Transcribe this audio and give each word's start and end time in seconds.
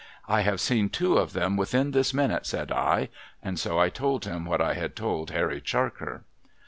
* 0.19 0.21
I 0.27 0.41
have 0.41 0.59
seen 0.59 0.89
two 0.89 1.17
of 1.17 1.33
them 1.33 1.55
within 1.55 1.91
this 1.91 2.11
minute,' 2.11 2.47
said 2.47 2.71
I. 2.71 3.09
And 3.43 3.59
so 3.59 3.77
I 3.77 3.89
told 3.89 4.25
him 4.25 4.45
what 4.45 4.59
I 4.59 4.73
had 4.73 4.95
told 4.95 5.29
Harry 5.29 5.61
Charker. 5.61 6.23